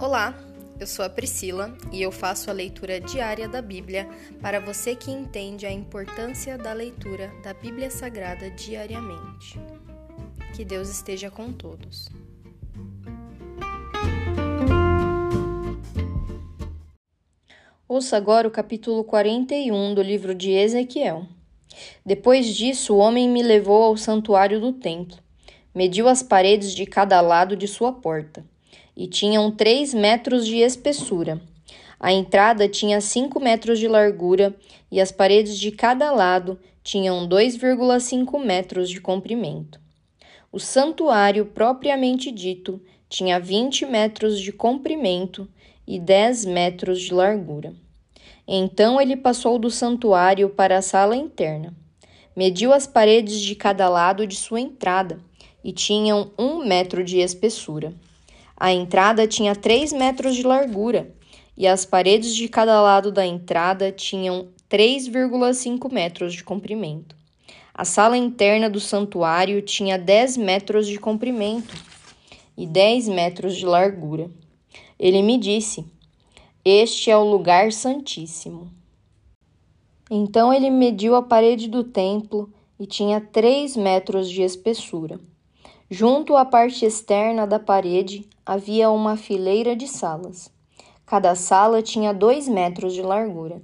[0.00, 0.34] Olá,
[0.80, 4.08] eu sou a Priscila e eu faço a leitura diária da Bíblia
[4.40, 9.60] para você que entende a importância da leitura da Bíblia Sagrada diariamente.
[10.56, 12.08] Que Deus esteja com todos.
[17.86, 21.26] Ouça agora o capítulo 41 do livro de Ezequiel.
[22.06, 25.18] Depois disso, o homem me levou ao santuário do templo,
[25.74, 28.42] mediu as paredes de cada lado de sua porta
[29.00, 31.40] e tinham três metros de espessura.
[31.98, 34.54] A entrada tinha cinco metros de largura
[34.92, 39.80] e as paredes de cada lado tinham 2,5 metros de comprimento.
[40.52, 45.48] O santuário propriamente dito tinha 20 metros de comprimento
[45.86, 47.72] e 10 metros de largura.
[48.46, 51.74] Então ele passou do santuário para a sala interna.
[52.36, 55.18] Mediu as paredes de cada lado de sua entrada
[55.64, 57.94] e tinham um metro de espessura.
[58.60, 61.14] A entrada tinha 3 metros de largura
[61.56, 67.16] e as paredes de cada lado da entrada tinham 3,5 metros de comprimento.
[67.72, 71.74] A sala interna do santuário tinha 10 metros de comprimento
[72.54, 74.30] e 10 metros de largura.
[74.98, 75.86] Ele me disse:
[76.62, 78.70] Este é o lugar santíssimo.
[80.10, 85.18] Então ele mediu a parede do templo e tinha 3 metros de espessura.
[85.92, 90.48] Junto à parte externa da parede havia uma fileira de salas.
[91.04, 93.60] Cada sala tinha dois metros de largura.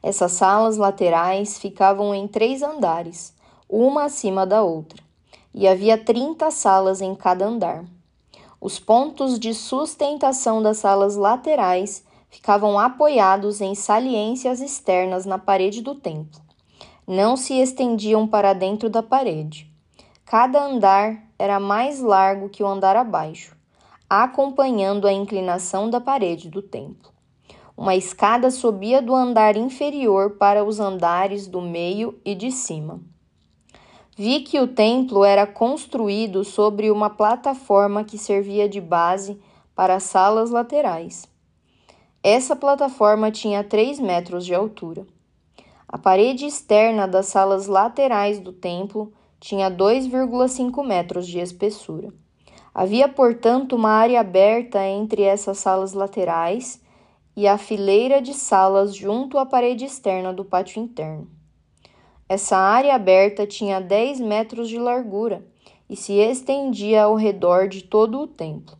[0.00, 3.34] Essas salas laterais ficavam em três andares,
[3.68, 5.02] uma acima da outra,
[5.52, 7.84] e havia trinta salas em cada andar.
[8.60, 15.96] Os pontos de sustentação das salas laterais ficavam apoiados em saliências externas na parede do
[15.96, 16.40] templo.
[17.04, 19.73] Não se estendiam para dentro da parede.
[20.26, 23.54] Cada andar era mais largo que o andar abaixo,
[24.08, 27.12] acompanhando a inclinação da parede do templo.
[27.76, 33.00] Uma escada subia do andar inferior para os andares do meio e de cima.
[34.16, 39.38] Vi que o templo era construído sobre uma plataforma que servia de base
[39.74, 41.28] para as salas laterais.
[42.22, 45.06] Essa plataforma tinha 3 metros de altura.
[45.86, 49.12] A parede externa das salas laterais do templo
[49.44, 52.08] tinha 2,5 metros de espessura.
[52.74, 56.80] Havia, portanto, uma área aberta entre essas salas laterais
[57.36, 61.28] e a fileira de salas junto à parede externa do pátio interno.
[62.26, 65.44] Essa área aberta tinha 10 metros de largura
[65.90, 68.78] e se estendia ao redor de todo o templo.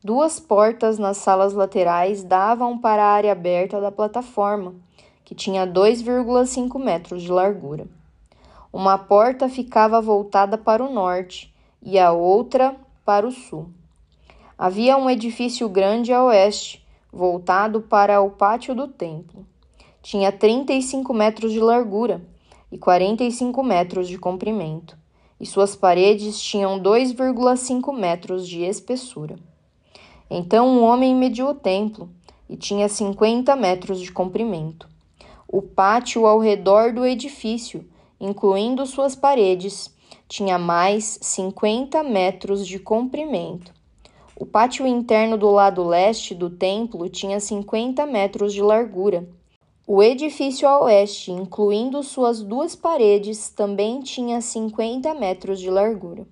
[0.00, 4.76] Duas portas nas salas laterais davam para a área aberta da plataforma,
[5.24, 7.88] que tinha 2,5 metros de largura.
[8.72, 11.52] Uma porta ficava voltada para o norte
[11.82, 12.74] e a outra
[13.04, 13.68] para o sul.
[14.56, 16.82] Havia um edifício grande a oeste,
[17.12, 19.44] voltado para o pátio do templo.
[20.00, 22.22] Tinha 35 metros de largura
[22.70, 24.96] e 45 metros de comprimento,
[25.38, 29.36] e suas paredes tinham 2,5 metros de espessura.
[30.30, 32.08] Então um homem mediu o templo
[32.48, 34.88] e tinha 50 metros de comprimento.
[35.46, 37.84] O pátio ao redor do edifício
[38.22, 39.92] incluindo suas paredes,
[40.28, 43.74] tinha mais 50 metros de comprimento.
[44.36, 49.28] O pátio interno do lado leste do templo tinha 50 metros de largura.
[49.84, 56.24] O edifício a oeste, incluindo suas duas paredes, também tinha 50 metros de largura.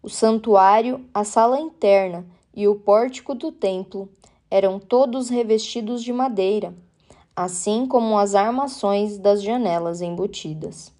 [0.00, 2.24] O santuário, a sala interna
[2.54, 4.08] e o pórtico do templo
[4.48, 6.72] eram todos revestidos de madeira
[7.34, 10.92] assim como as armações das janelas embutidas.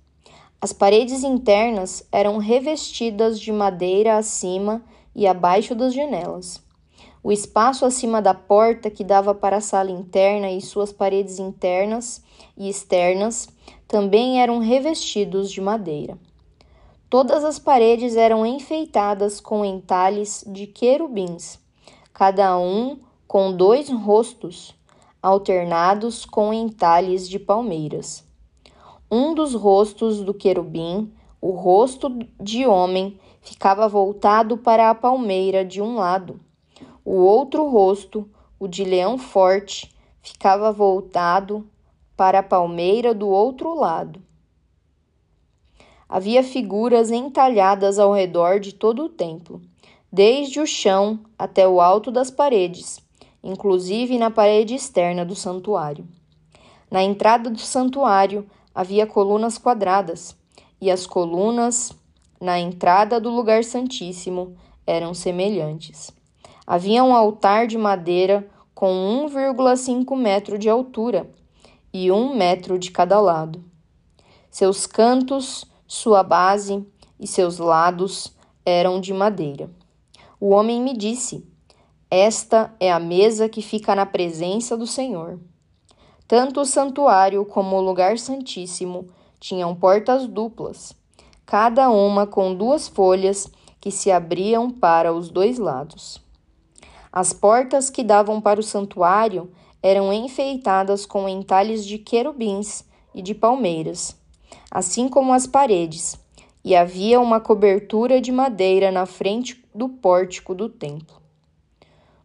[0.61, 4.83] As paredes internas eram revestidas de madeira acima
[5.15, 6.63] e abaixo das janelas.
[7.23, 12.23] O espaço acima da porta que dava para a sala interna e suas paredes internas
[12.57, 13.49] e externas
[13.87, 16.19] também eram revestidos de madeira.
[17.11, 21.59] Todas as paredes eram enfeitadas com entalhes de querubins,
[22.13, 22.99] cada um
[23.29, 24.75] com dois rostos
[25.23, 28.25] alternados com entalhes de palmeiras.
[29.09, 32.09] Um dos rostos do querubim, o rosto
[32.41, 36.41] de homem, ficava voltado para a palmeira de um lado.
[37.05, 38.29] O outro rosto,
[38.59, 41.67] o de leão forte, ficava voltado
[42.17, 44.21] para a palmeira do outro lado.
[46.09, 49.61] Havia figuras entalhadas ao redor de todo o templo,
[50.13, 53.01] desde o chão até o alto das paredes,
[53.43, 56.07] inclusive na parede externa do santuário.
[56.91, 60.37] Na entrada do santuário havia colunas quadradas,
[60.81, 61.93] e as colunas
[62.41, 64.57] na entrada do lugar santíssimo
[64.87, 66.11] eram semelhantes.
[66.67, 71.31] Havia um altar de madeira com 1,5 metro de altura
[71.93, 73.63] e um metro de cada lado.
[74.51, 76.85] Seus cantos, sua base
[77.19, 78.37] e seus lados
[78.67, 79.71] eram de madeira.
[80.41, 81.47] O homem me disse:
[82.15, 85.41] Esta é a mesa que fica na presença do Senhor.
[86.29, 89.07] Tanto o santuário como o lugar santíssimo
[89.41, 90.95] tinham portas duplas,
[91.47, 93.51] cada uma com duas folhas
[93.81, 96.21] que se abriam para os dois lados.
[97.11, 99.51] As portas que davam para o santuário
[99.83, 102.85] eram enfeitadas com entalhes de querubins
[103.15, 104.15] e de palmeiras,
[104.71, 106.21] assim como as paredes,
[106.63, 111.22] e havia uma cobertura de madeira na frente do pórtico do templo.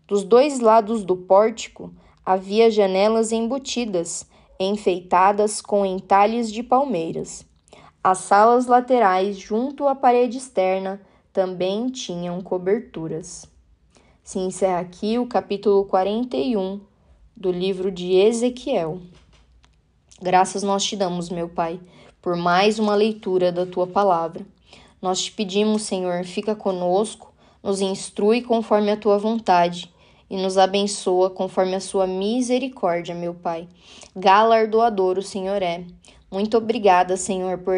[0.08, 1.94] Dos dois lados do pórtico
[2.26, 4.26] havia janelas embutidas,
[4.58, 7.46] enfeitadas com entalhes de palmeiras.
[8.02, 11.02] As salas laterais, junto à parede externa,
[11.34, 13.46] também tinham coberturas.
[14.24, 16.80] Se encerra aqui o capítulo 41
[17.36, 19.02] do livro de Ezequiel.
[20.22, 21.82] Graças nós te damos, meu Pai,
[22.22, 24.46] por mais uma leitura da tua palavra.
[25.02, 29.97] Nós te pedimos, Senhor, fica conosco, nos instrui conforme a tua vontade
[30.30, 33.68] e nos abençoa conforme a sua misericórdia, meu Pai.
[34.16, 35.84] Galardoador o Senhor é.
[36.32, 37.78] Muito obrigada, Senhor, por,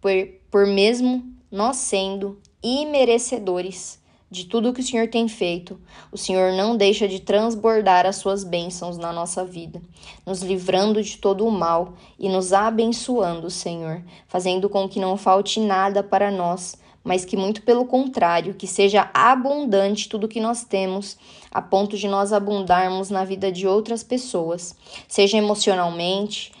[0.00, 0.12] por,
[0.50, 3.98] por mesmo nós sendo imerecedores
[4.30, 5.80] de tudo que o Senhor tem feito,
[6.12, 9.80] o Senhor não deixa de transbordar as suas bênçãos na nossa vida,
[10.26, 15.60] nos livrando de todo o mal e nos abençoando, Senhor, fazendo com que não falte
[15.60, 16.76] nada para nós,
[17.08, 21.16] mas que muito pelo contrário, que seja abundante tudo que nós temos,
[21.50, 24.76] a ponto de nós abundarmos na vida de outras pessoas,
[25.08, 26.52] seja emocionalmente,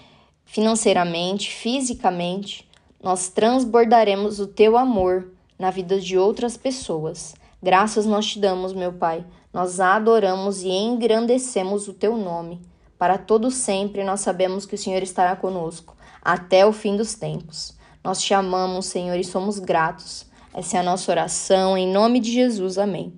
[0.46, 2.66] financeiramente, fisicamente,
[3.02, 7.34] nós transbordaremos o teu amor na vida de outras pessoas.
[7.62, 9.26] Graças nós te damos, meu Pai.
[9.52, 12.62] Nós adoramos e engrandecemos o teu nome.
[12.98, 17.76] Para todo sempre nós sabemos que o Senhor estará conosco até o fim dos tempos.
[18.02, 20.27] Nós te amamos, Senhor, e somos gratos.
[20.58, 22.78] Essa é a nossa oração em nome de Jesus.
[22.78, 23.16] Amém.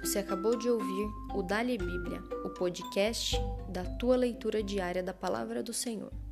[0.00, 3.38] Você acabou de ouvir o Dali Bíblia, o podcast
[3.68, 6.23] da tua leitura diária da palavra do Senhor.